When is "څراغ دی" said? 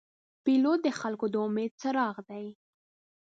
1.81-2.45